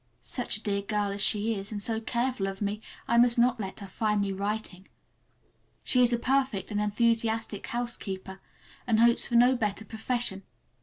Such 0.23 0.57
a 0.57 0.63
dear 0.63 0.81
girl 0.81 1.11
as 1.11 1.21
she 1.21 1.53
is, 1.53 1.71
and 1.71 1.79
so 1.79 2.01
careful 2.01 2.47
of 2.47 2.59
me! 2.59 2.81
I 3.07 3.19
must 3.19 3.37
not 3.37 3.59
let 3.59 3.81
her 3.81 3.87
find 3.87 4.19
me 4.21 4.31
writing. 4.31 4.87
She 5.83 6.01
is 6.01 6.11
a 6.11 6.17
perfect, 6.17 6.71
and 6.71 6.81
enthusiastic 6.81 7.67
housekeeper, 7.67 8.41
and 8.87 8.99
hopes 8.99 9.27
for 9.27 9.35
no 9.35 9.55
better 9.55 9.85
profession. 9.85 10.41